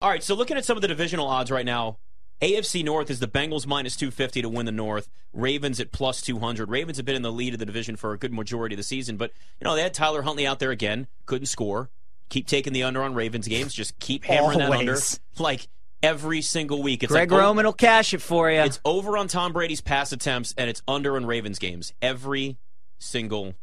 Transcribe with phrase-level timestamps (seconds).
[0.00, 1.98] All right, so looking at some of the divisional odds right now,
[2.40, 5.08] AFC North is the Bengals minus 250 to win the North.
[5.32, 6.70] Ravens at plus 200.
[6.70, 8.84] Ravens have been in the lead of the division for a good majority of the
[8.84, 11.90] season, but you know they had Tyler Huntley out there again, couldn't score.
[12.28, 13.74] Keep taking the under on Ravens games.
[13.74, 14.98] Just keep hammering that under
[15.40, 15.66] like
[16.00, 17.02] every single week.
[17.02, 18.60] It's Greg like, oh, Roman will cash it for you.
[18.60, 22.56] It's over on Tom Brady's pass attempts, and it's under on Ravens games every
[23.00, 23.56] single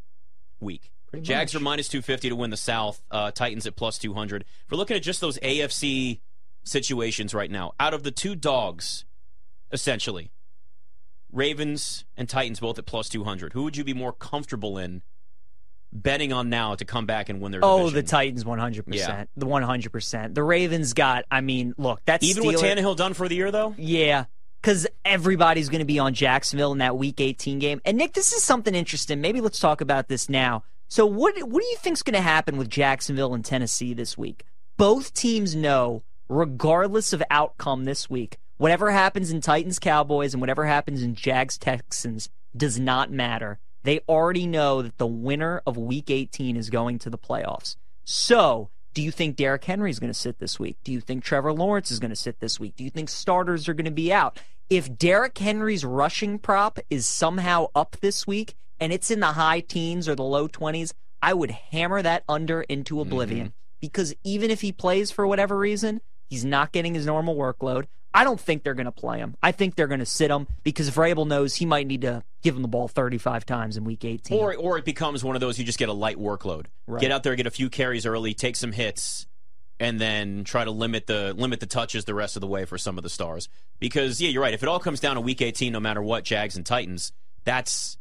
[0.60, 0.92] week.
[1.08, 1.62] Pretty Jags much.
[1.62, 3.00] are minus 250 to win the South.
[3.10, 4.42] Uh, Titans at plus 200.
[4.42, 6.20] If we're looking at just those AFC
[6.66, 9.04] situations right now, out of the two dogs,
[9.72, 10.30] essentially,
[11.32, 15.02] Ravens and Titans both at plus 200, who would you be more comfortable in
[15.92, 19.06] betting on now to come back and win their Oh, the Titans, one hundred Yeah.
[19.06, 19.30] percent.
[19.36, 20.34] The one hundred percent.
[20.34, 21.24] The Ravens got.
[21.30, 23.74] I mean, look, that's Even with Steeler- Tannehill done for the year, though?
[23.78, 24.24] Yeah,
[24.60, 27.80] because everybody's going to be on Jacksonville in that Week 18 game.
[27.84, 29.20] And Nick, this is something interesting.
[29.20, 30.64] Maybe let's talk about this now.
[30.88, 34.44] So, what what do you think's going to happen with Jacksonville and Tennessee this week?
[34.76, 40.66] Both teams know, regardless of outcome this week, whatever happens in Titans Cowboys and whatever
[40.66, 43.58] happens in Jags Texans does not matter.
[43.82, 47.76] They already know that the winner of Week 18 is going to the playoffs.
[48.04, 50.78] So, do you think Derrick Henry is going to sit this week?
[50.82, 52.74] Do you think Trevor Lawrence is going to sit this week?
[52.76, 54.40] Do you think starters are going to be out?
[54.68, 59.60] If Derrick Henry's rushing prop is somehow up this week and it's in the high
[59.60, 60.92] teens or the low 20s,
[61.22, 63.12] I would hammer that under into mm-hmm.
[63.12, 67.86] oblivion because even if he plays for whatever reason, he's not getting his normal workload.
[68.14, 69.36] I don't think they're going to play him.
[69.42, 72.56] I think they're going to sit him because Vrabel knows he might need to give
[72.56, 74.38] him the ball 35 times in week 18.
[74.38, 76.66] Or, or it becomes one of those you just get a light workload.
[76.86, 77.02] Right.
[77.02, 79.26] Get out there, get a few carries early, take some hits,
[79.78, 82.78] and then try to limit the limit the touches the rest of the way for
[82.78, 83.50] some of the stars.
[83.80, 84.54] Because yeah, you're right.
[84.54, 87.12] If it all comes down to Week 18, no matter what, Jags and Titans,
[87.44, 87.98] that's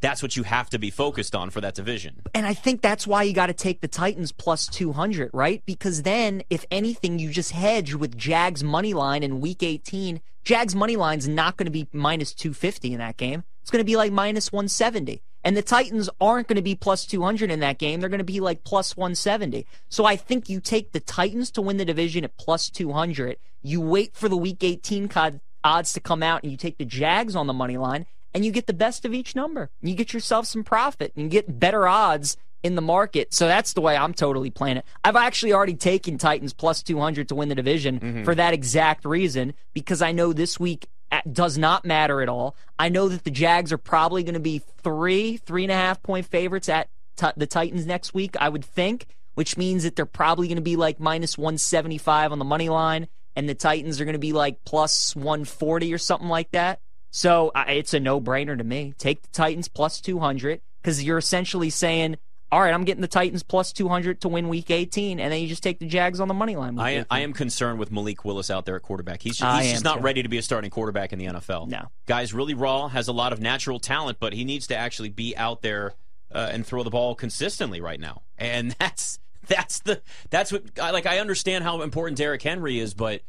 [0.00, 2.22] that's what you have to be focused on for that division.
[2.34, 5.62] And I think that's why you got to take the Titans plus 200, right?
[5.66, 10.20] Because then, if anything, you just hedge with Jags money line in week 18.
[10.44, 13.44] Jags money line's not going to be minus 250 in that game.
[13.62, 15.22] It's going to be like minus 170.
[15.42, 18.00] And the Titans aren't going to be plus 200 in that game.
[18.00, 19.66] They're going to be like plus 170.
[19.88, 23.36] So I think you take the Titans to win the division at plus 200.
[23.62, 26.84] You wait for the week 18 cod- odds to come out and you take the
[26.84, 29.70] Jags on the money line and you get the best of each number.
[29.82, 33.32] You get yourself some profit and you get better odds in the market.
[33.32, 34.84] So that's the way I'm totally playing it.
[35.02, 38.24] I've actually already taken Titans plus 200 to win the division mm-hmm.
[38.24, 42.54] for that exact reason because I know this week uh, does not matter at all.
[42.78, 46.02] I know that the Jags are probably going to be three, three and a half
[46.02, 50.06] point favorites at t- the Titans next week, I would think, which means that they're
[50.06, 54.04] probably going to be like minus 175 on the money line and the Titans are
[54.04, 56.80] going to be like plus 140 or something like that.
[57.10, 58.94] So it's a no brainer to me.
[58.98, 62.16] Take the Titans plus 200 because you're essentially saying,
[62.52, 65.46] all right, I'm getting the Titans plus 200 to win week 18, and then you
[65.46, 66.78] just take the Jags on the money line.
[66.78, 69.22] I am, I am concerned with Malik Willis out there at quarterback.
[69.22, 70.02] He's just, he's just not too.
[70.02, 71.68] ready to be a starting quarterback in the NFL.
[71.68, 71.90] No.
[72.06, 75.36] Guy's really raw, has a lot of natural talent, but he needs to actually be
[75.36, 75.94] out there
[76.32, 78.22] uh, and throw the ball consistently right now.
[78.36, 82.94] And that's that's the that's what I like I understand how important Derrick Henry is,
[82.94, 83.22] but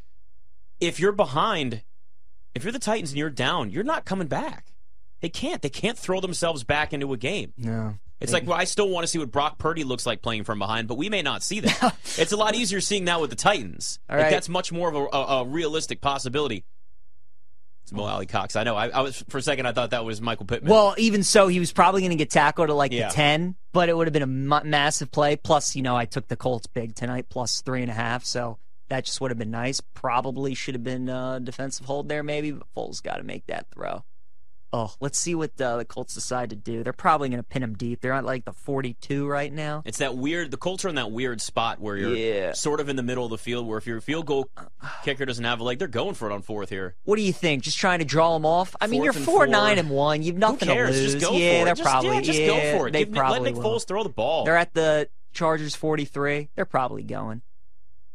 [0.80, 1.82] if you're behind,
[2.54, 4.66] if you're the Titans and you're down, you're not coming back.
[5.20, 5.62] They can't.
[5.62, 7.52] They can't throw themselves back into a game.
[7.56, 7.94] no.
[8.20, 10.60] It's like well, I still want to see what Brock Purdy looks like playing from
[10.60, 11.96] behind, but we may not see that.
[12.16, 13.98] it's a lot easier seeing that with the Titans.
[14.08, 16.64] All Like, that's much more of a, a, a realistic possibility.
[17.82, 18.54] It's Mo Alie-Cox.
[18.54, 18.76] I know.
[18.76, 19.66] I, I was for a second.
[19.66, 20.70] I thought that was Michael Pittman.
[20.70, 23.08] Well, even so, he was probably going to get tackled at like Yeah.
[23.08, 25.34] the 10, but it would have been a massive play.
[25.34, 28.58] Plus, you know, I took the Colts big tonight, plus three and a half, so
[28.92, 29.80] that just would have been nice.
[29.80, 33.66] Probably should have been uh, defensive hold there, maybe, but Foles got to make that
[33.72, 34.04] throw.
[34.70, 36.82] Oh, let's see what uh, the Colts decide to do.
[36.82, 38.02] They're probably going to pin him deep.
[38.02, 39.82] They're at like the 42 right now.
[39.86, 40.50] it's that weird.
[40.50, 42.52] The Colts are in that weird spot where you're Yeah.
[42.52, 43.66] sort of in the middle of the field.
[43.66, 44.50] Where if your field goal
[45.04, 46.94] kicker doesn't have a leg, they're going for it on fourth here.
[47.04, 47.62] What do you think?
[47.62, 48.76] Just trying to draw them off?
[48.78, 49.46] I mean, you're four, four.
[49.46, 50.22] nine and one.
[50.22, 50.96] You've nothing Who cares?
[50.96, 51.12] to lose.
[51.14, 51.76] Just go yeah, for they're it.
[51.76, 52.92] Just, probably yeah, just yeah, go for it.
[52.92, 53.78] They Give, probably let Nick will.
[53.78, 54.44] Foles throw the ball.
[54.44, 56.50] They're at the Chargers 43.
[56.54, 57.40] They're probably going.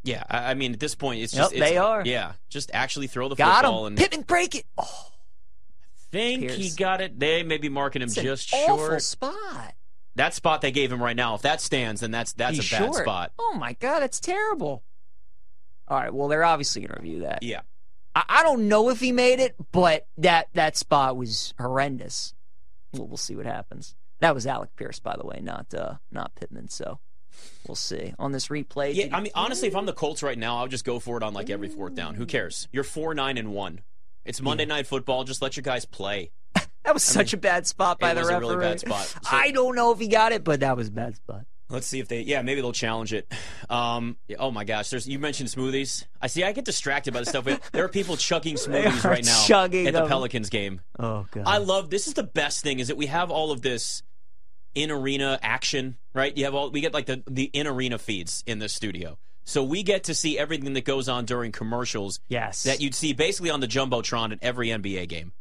[0.02, 2.02] Yeah, I, I mean at this point, it's Yep, just it's- they are.
[2.04, 3.92] Yeah, just actually throw the Got football him.
[3.92, 4.64] and Pittman break it.
[4.76, 5.06] Oh,
[6.10, 7.18] think he got it.
[7.18, 9.02] They may be marking him it's just short.
[9.02, 9.74] spot.
[10.14, 12.76] That spot they gave him right now, if that stands, then that's that's He's a
[12.76, 12.96] bad short.
[13.02, 13.32] spot.
[13.38, 14.82] Oh my god, that's terrible.
[15.86, 17.42] All right, well they're obviously going to review that.
[17.42, 17.60] Yeah.
[18.16, 22.34] I, I don't know if he made it, but that that spot was horrendous.
[22.92, 23.94] We'll, we'll see what happens.
[24.20, 26.68] That was Alec Pierce, by the way, not uh, not Pittman.
[26.68, 26.98] So
[27.66, 28.94] we'll see on this replay.
[28.94, 31.22] Yeah, I mean, honestly, if I'm the Colts right now, I'll just go for it
[31.22, 32.14] on like every fourth down.
[32.14, 32.68] Who cares?
[32.72, 33.80] You're four nine and one.
[34.24, 35.24] It's Monday Night Football.
[35.24, 36.30] Just let your guys play.
[36.84, 38.48] that was such a bad spot by the was a referee.
[38.48, 39.06] really bad spot.
[39.24, 41.46] So- I don't know if he got it, but that was a bad spot.
[41.70, 42.22] Let's see if they.
[42.22, 43.30] Yeah, maybe they'll challenge it.
[43.68, 45.06] Um, oh my gosh, there's.
[45.06, 46.06] You mentioned smoothies.
[46.18, 46.42] I see.
[46.42, 47.46] I get distracted by the stuff.
[47.72, 50.08] There are people chugging smoothies right now chugging at the them.
[50.08, 50.80] Pelicans game.
[50.98, 51.44] Oh god.
[51.46, 51.90] I love.
[51.90, 52.78] This is the best thing.
[52.78, 54.02] Is that we have all of this
[54.78, 55.96] in arena action.
[56.14, 56.36] Right.
[56.36, 56.70] You have all.
[56.70, 59.18] We get like the the in arena feeds in the studio.
[59.44, 62.64] So we get to see everything that goes on during commercials yes.
[62.64, 65.32] that you'd see basically on the jumbotron at every NBA game.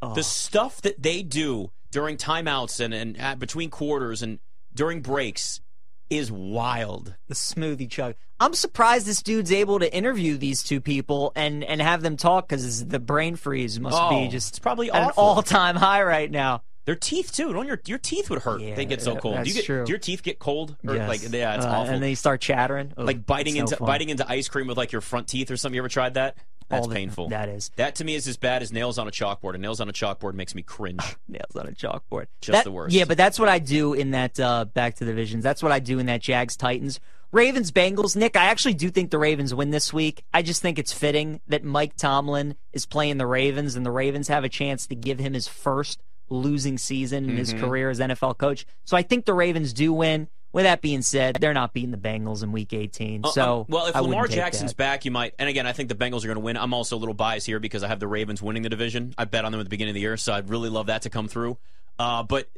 [0.00, 0.14] Oh.
[0.14, 4.38] The stuff that they do during timeouts and and uh, between quarters and
[4.72, 5.60] during breaks
[6.08, 7.14] is wild.
[7.28, 8.14] the smoothie chug.
[8.40, 12.48] I'm surprised this dude's able to interview these two people and and have them talk
[12.48, 16.02] because the brain freeze must Oh, be just it's probably at an all time high
[16.02, 16.62] right now.
[16.86, 17.52] Their teeth too.
[17.52, 18.60] Don't your your teeth would hurt?
[18.60, 19.42] Yeah, they get so cold.
[19.44, 19.84] do you get true.
[19.84, 20.76] do your teeth get cold?
[20.86, 21.08] Or Yes.
[21.08, 21.94] like yeah, it's Uh, awful.
[21.94, 24.76] And they start chattering, Ugh, like biting it's no into biting into ice cream with
[24.78, 25.74] like your front teeth or something.
[25.74, 26.36] You ever tried that?
[26.68, 27.28] That's the- painful.
[27.30, 29.54] That is That to me is as bad as nails on a chalkboard.
[29.54, 31.00] And nails on a chalkboard makes me cringe.
[31.28, 32.26] nails on a chalkboard.
[32.40, 32.94] Just That- the worst.
[32.94, 35.42] Yeah, but that's what I do in that uh, back to the visions.
[35.44, 36.98] That's what I do in that Jags Titans.
[37.32, 38.16] Ravens Bengals.
[38.16, 40.24] Nick, I actually do think the Ravens win this week.
[40.32, 44.26] I just think it's fitting that Mike Tomlin is playing the Ravens and the Ravens
[44.28, 46.00] have a chance to give him his first
[46.30, 47.60] losing season in his Mhm.
[47.60, 48.64] career as NFL coach.
[48.84, 50.28] So I think the Ravens do win.
[50.52, 53.24] With that being said, they're not beating the Bengals in Week 18.
[53.24, 55.32] Uh, So um, well, if I Lamar Jackson's back, you might.
[55.38, 56.56] And again, I think the Bengals are going to win.
[56.56, 59.14] I'm also a little biased here because I have the Ravens winning the division.
[59.16, 61.02] I bet on them at the beginning of the year, so I'd really love that
[61.02, 61.56] to come through.
[62.00, 62.48] Uh, but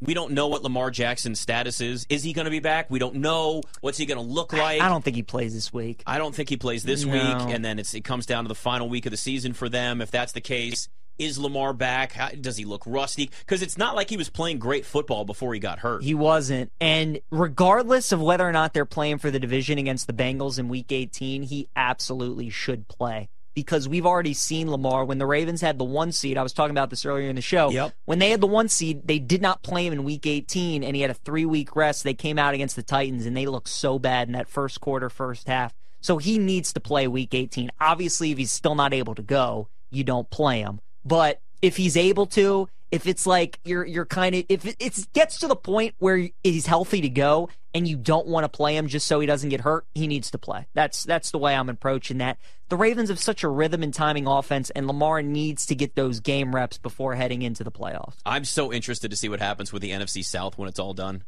[0.00, 2.06] we don't know what Lamar Jackson's status is.
[2.08, 2.88] Is he going to be back?
[2.88, 3.62] We don't know.
[3.82, 4.80] What's he going to look like?
[4.80, 6.02] I don't think he plays this week.
[6.06, 7.12] I don't think he plays this No.
[7.12, 9.68] week, and then it's, it comes down to the final week of the season for
[9.68, 10.00] them.
[10.00, 10.88] If that's the case,
[11.18, 12.12] is Lamar back?
[12.12, 13.30] How, does he look rusty?
[13.40, 16.02] Because it's not like he was playing great football before he got hurt.
[16.02, 16.72] He wasn't.
[16.80, 20.68] And regardless of whether or not they're playing for the division against the Bengals in
[20.68, 23.28] week 18, he absolutely should play.
[23.54, 26.38] Because we've already seen Lamar when the Ravens had the one seed.
[26.38, 27.70] I was talking about this earlier in the show.
[27.70, 27.92] Yep.
[28.04, 30.94] When they had the one seed, they did not play him in week 18, and
[30.94, 32.04] he had a three week rest.
[32.04, 35.10] They came out against the Titans, and they looked so bad in that first quarter,
[35.10, 35.74] first half.
[36.00, 37.70] So he needs to play week 18.
[37.80, 40.80] Obviously, if he's still not able to go, you don't play him.
[41.08, 45.38] But if he's able to, if it's like you're you're kind of if it gets
[45.40, 48.88] to the point where he's healthy to go and you don't want to play him
[48.88, 50.66] just so he doesn't get hurt, he needs to play.
[50.74, 52.38] That's that's the way I'm approaching that.
[52.68, 56.20] The Ravens have such a rhythm and timing offense, and Lamar needs to get those
[56.20, 58.16] game reps before heading into the playoffs.
[58.26, 61.24] I'm so interested to see what happens with the NFC South when it's all done.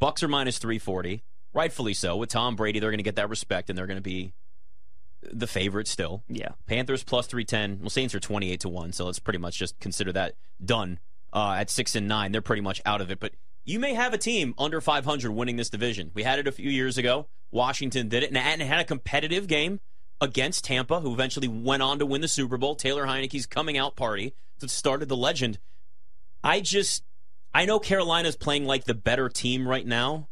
[0.00, 2.16] Bucs are minus 340, rightfully so.
[2.16, 4.32] With Tom Brady, they're going to get that respect, and they're going to be
[5.22, 6.22] the favorite still.
[6.28, 6.50] Yeah.
[6.66, 7.80] Panthers plus 310.
[7.80, 10.34] Well, Saints are 28 to 1, so let's pretty much just consider that
[10.64, 10.98] done.
[11.32, 13.20] Uh, at 6 and 9, they're pretty much out of it.
[13.20, 13.32] But
[13.64, 16.10] you may have a team under 500 winning this division.
[16.14, 17.26] We had it a few years ago.
[17.50, 19.80] Washington did it, and and had a competitive game
[20.20, 22.74] against Tampa, who eventually went on to win the Super Bowl.
[22.74, 25.58] Taylor Heinicke's coming out party that started the legend.
[26.42, 27.04] I just,
[27.54, 30.28] I know Carolina's playing like the better team right now,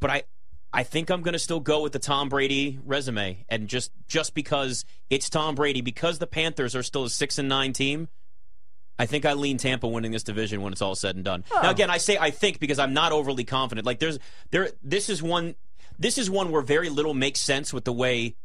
[0.00, 0.22] but I,
[0.72, 4.34] I think I'm going to still go with the Tom Brady resume, and just just
[4.34, 8.08] because it's Tom Brady, because the Panthers are still a six and nine team.
[8.98, 11.44] I think I lean Tampa winning this division when it's all said and done.
[11.52, 13.86] Now again, I say I think because I'm not overly confident.
[13.86, 14.18] Like there's
[14.50, 15.56] there this is one
[15.98, 18.36] this is one where very little makes sense with the way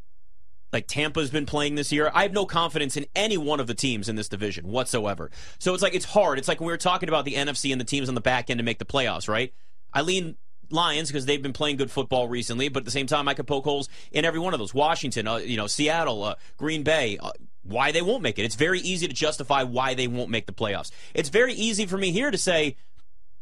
[0.74, 2.12] like Tampa's been playing this year.
[2.14, 5.32] I have no confidence in any one of the teams in this division whatsoever.
[5.60, 6.40] So it's like it's hard.
[6.40, 8.50] It's like when we were talking about the NFC and the teams on the back
[8.50, 9.54] end to make the playoffs, right?
[9.94, 10.36] I lean
[10.69, 13.48] Lions because they've been playing good football recently, but at the same time, I could
[13.48, 14.74] poke holes in every one of those.
[14.74, 17.18] Washington, uh, you know, Seattle, uh, Green Bay.
[17.19, 17.31] Uh,
[17.64, 18.44] why they won't make it?
[18.44, 20.92] It's very easy to justify why they won't make the playoffs.
[21.14, 22.78] It's very easy for me here to say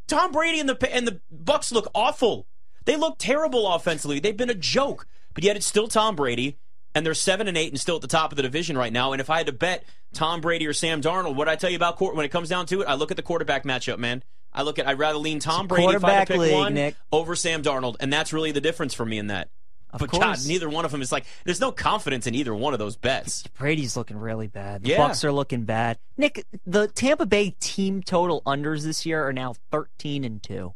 [0.08, 2.48] Tom Brady and the and the Bucs look awful.
[2.86, 4.20] They look terrible offensively.
[4.20, 6.58] They've been a joke, but yet it's still Tom Brady,
[6.94, 9.12] and they're seven and eight and still at the top of the division right now.
[9.12, 11.76] And if I had to bet Tom Brady or Sam Darnold, what I tell you
[11.76, 14.24] about court when it comes down to it, I look at the quarterback matchup, man.
[14.56, 16.74] I look at I'd rather lean Tom Brady if I had to pick league, one
[16.74, 16.96] Nick.
[17.12, 19.50] over Sam Darnold, and that's really the difference for me in that.
[19.92, 20.24] Of but course.
[20.44, 22.96] God, neither one of them is like there's no confidence in either one of those
[22.98, 23.44] bets.
[23.58, 24.84] Brady's looking really bad.
[24.84, 24.98] The Yeah.
[25.08, 25.98] Bucs are looking bad.
[26.18, 30.74] Nick, the Tampa Bay team total unders this year are now 13 and 2.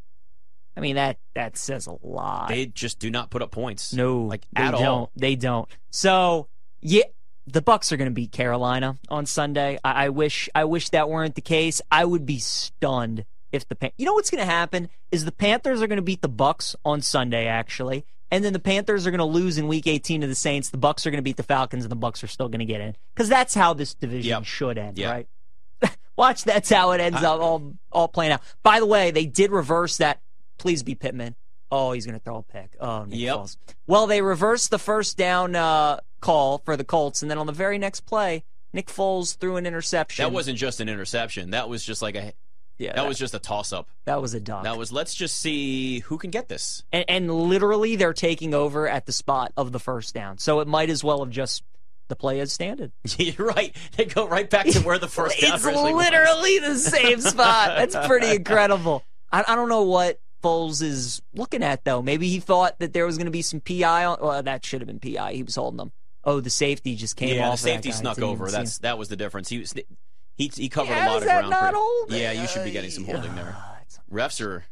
[0.78, 2.48] I mean that that says a lot.
[2.50, 3.92] They just do not put up points.
[3.94, 4.86] no, like they at don't.
[4.86, 5.12] all.
[5.18, 5.68] They don't.
[5.90, 6.48] So,
[6.80, 7.04] yeah,
[7.48, 9.78] the Bucs are going to beat Carolina on Sunday.
[9.84, 11.82] I, I wish I wish that weren't the case.
[11.92, 15.32] I would be stunned if the Pan- You know what's going to happen is the
[15.32, 18.06] Panthers are going to beat the Bucs on Sunday actually.
[18.32, 20.70] And then the Panthers are going to lose in Week 18 to the Saints.
[20.70, 22.66] The Bucs are going to beat the Falcons, and the Bucs are still going to
[22.66, 24.44] get in because that's how this division Yep.
[24.46, 25.10] should end, Yeah.
[25.12, 25.28] right?
[26.16, 28.42] Watch, that's how it ends up all all playing out.
[28.62, 30.20] By the way, they did reverse that.
[30.60, 31.36] Please be Pittman.
[31.72, 32.76] Oh, he's going to throw a pick.
[32.80, 33.36] Oh, Nick Yep.
[33.38, 33.58] Foles.
[33.88, 37.52] Well, they reversed the first down uh, call for the Colts, and then on the
[37.54, 40.22] very next play, Nick Foles threw an interception.
[40.24, 41.52] That wasn't just an interception.
[41.52, 42.34] That was just like a
[42.80, 43.88] Yeah, that, was just a toss up.
[44.06, 44.64] that was a dunk.
[44.64, 46.84] That was let's just see who can get this.
[46.92, 50.38] and, and literally they're taking over at the spot of the first down.
[50.38, 51.62] So it might as well have just
[52.08, 52.92] the play as standard.
[53.18, 53.76] You're right.
[53.98, 56.06] They go right back to where the first down it's originally was.
[56.06, 57.76] literally the same spot.
[57.78, 59.04] That's pretty incredible.
[59.32, 62.02] I, I don't know what Foles is looking at though.
[62.02, 64.06] Maybe he thought that there was going to be some PI.
[64.06, 65.34] On, well, that should have been PI.
[65.34, 65.92] He was holding them.
[66.24, 67.54] Oh, the safety just came Yeah, the off.
[67.56, 68.50] of that safety snuck over.
[68.50, 69.50] That's that was the difference.
[69.50, 69.74] He was,
[70.40, 71.50] he he covered Yeah, a lot of that ground.
[71.52, 71.74] not
[72.10, 72.16] for-?
[72.16, 73.54] Yeah, you should be getting some holding there.
[73.56, 73.78] Ah,
[74.12, 74.64] Refs are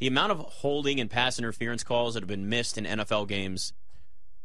[0.00, 3.72] the amount of holding and pass interference calls that have been missed in NFL games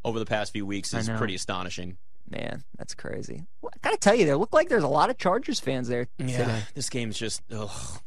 [0.04, 1.96] over the past few weeks is pretty astonishing.
[2.30, 3.44] Man, that's crazy.
[3.60, 6.06] Well, I gotta tell you, there look like there's a lot of Chargers fans there
[6.18, 6.62] today.
[6.74, 8.00] this game's just ugh.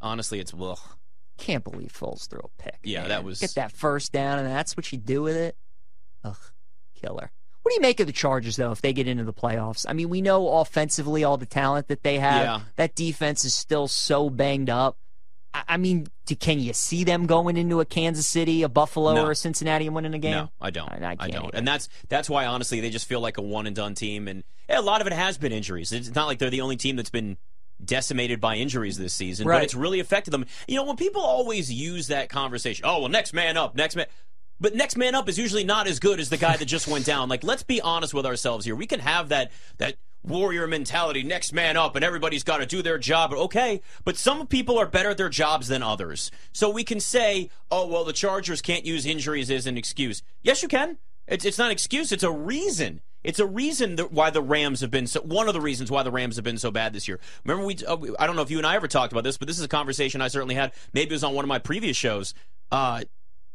[0.00, 0.78] honestly, it's ugh.
[1.38, 2.78] Can't believe Foles threw a pick.
[2.82, 3.08] Yeah, man.
[3.10, 5.56] that was- get that first down, and that's what you do with it.
[6.24, 6.36] Ugh,
[6.94, 7.30] killer.
[7.70, 8.72] What do you make of the Chargers though?
[8.72, 12.02] If they get into the playoffs, I mean, we know offensively all the talent that
[12.02, 12.42] they have.
[12.42, 12.60] Yeah.
[12.76, 14.96] That defense is still so banged up.
[15.54, 19.14] I, I mean, do, can you see them going into a Kansas City, a Buffalo,
[19.14, 19.24] No.
[19.26, 20.32] or a Cincinnati and winning a game?
[20.32, 20.88] No, I don't.
[20.88, 21.44] I- I can't don't.
[21.46, 21.56] either.
[21.58, 24.42] And that's that's why honestly they just feel like a one and done team, and
[24.68, 25.92] yeah, a lot of it has been injuries.
[25.92, 27.36] It's not like they're the only team that's been
[27.82, 29.56] decimated by injuries this season, Right.
[29.56, 30.44] but it's really affected them.
[30.68, 34.06] You know, when people always use that conversation, oh well, next man up, next man.
[34.60, 37.06] But next man up is usually not as good as the guy that just went
[37.06, 37.28] down.
[37.28, 38.76] Like, let's be honest with ourselves here.
[38.76, 42.82] We can have that that warrior mentality, next man up, and everybody's got to do
[42.82, 43.32] their job.
[43.32, 46.30] Okay, but some people are better at their jobs than others.
[46.52, 50.22] So we can say, oh well, the Chargers can't use injuries as an excuse.
[50.42, 50.98] Yes, you can.
[51.26, 52.12] It's it's not an excuse.
[52.12, 53.00] It's a reason.
[53.22, 55.20] It's a reason that why the Rams have been so.
[55.20, 57.20] One of the reasons why the Rams have been so bad this year.
[57.44, 57.76] Remember, we.
[57.86, 59.64] Uh, I don't know if you and I ever talked about this, but this is
[59.64, 60.72] a conversation I certainly had.
[60.92, 62.34] Maybe it was on one of my previous shows.
[62.72, 63.02] Uh,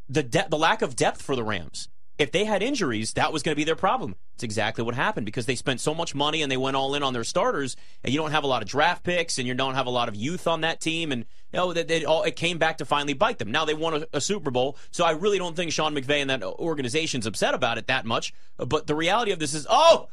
[0.10, 1.90] the de- the lack of depth for the Rams.
[2.18, 4.16] If they had injuries, that was going to be their problem.
[4.36, 7.04] It's exactly what happened because they spent so much money and they went all in
[7.04, 9.76] on their starters, and you don't have a lot of draft picks and you don't
[9.76, 12.38] have a lot of youth on that team, and you know that it all it
[12.38, 13.52] came back to finally bite them.
[13.52, 16.30] Now they won a, a Super Bowl, so I really don't think Sean McVay and
[16.30, 18.34] that uh, organization's upset about it that much.
[18.58, 20.08] But the reality of this is, oh,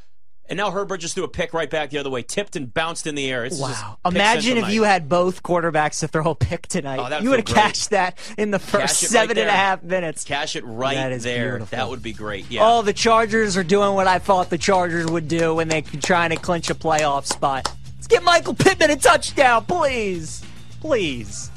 [0.48, 3.06] and now Herbert just threw a pick right back the other way, tipped and bounced
[3.06, 3.44] in the air.
[3.44, 3.98] It's Wow.
[4.04, 4.72] Imagine if night.
[4.74, 6.98] you had both quarterbacks to throw a pick tonight.
[7.12, 10.24] Oh, you would have cashed that in the first it right and a half minutes.
[10.24, 11.52] cash it right That is there.
[11.52, 11.76] beautiful.
[11.78, 12.50] That would be great.
[12.50, 12.60] Yeah.
[12.64, 16.30] Oh, the Chargers are doing what I thought the Chargers would do when they're trying
[16.30, 17.72] to clinch a playoff spot.
[17.96, 20.42] Let's get Michael Pittman a touchdown, please.
[20.80, 21.50] Please.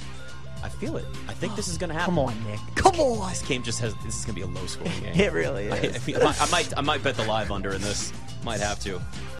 [0.64, 1.06] I feel it.
[1.28, 2.16] I think this is going to happen.
[2.16, 2.60] Come on, Nick.
[2.76, 3.30] Come on.
[3.30, 3.94] This game just has.
[4.04, 5.20] This is going to be a low scoring game.
[5.20, 6.08] It really is.
[6.16, 6.36] I, I.
[6.40, 6.74] I might.
[6.78, 8.12] I might bet the live under in this.
[8.46, 9.02] Might have to.